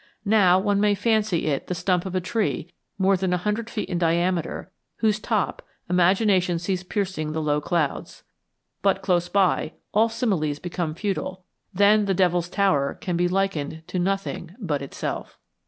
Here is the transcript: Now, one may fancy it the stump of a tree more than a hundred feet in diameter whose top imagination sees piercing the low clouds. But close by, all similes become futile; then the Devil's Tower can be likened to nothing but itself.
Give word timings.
Now, 0.25 0.57
one 0.57 0.79
may 0.81 0.95
fancy 0.95 1.45
it 1.45 1.67
the 1.67 1.75
stump 1.75 2.07
of 2.07 2.15
a 2.15 2.19
tree 2.19 2.73
more 2.97 3.15
than 3.15 3.33
a 3.33 3.37
hundred 3.37 3.69
feet 3.69 3.87
in 3.87 3.99
diameter 3.99 4.71
whose 4.95 5.19
top 5.19 5.61
imagination 5.91 6.57
sees 6.57 6.81
piercing 6.81 7.33
the 7.33 7.39
low 7.39 7.61
clouds. 7.61 8.23
But 8.81 9.03
close 9.03 9.29
by, 9.29 9.73
all 9.93 10.09
similes 10.09 10.57
become 10.57 10.95
futile; 10.95 11.45
then 11.71 12.05
the 12.05 12.15
Devil's 12.15 12.49
Tower 12.49 12.95
can 12.99 13.15
be 13.15 13.27
likened 13.27 13.83
to 13.89 13.99
nothing 13.99 14.55
but 14.59 14.81
itself. 14.81 15.37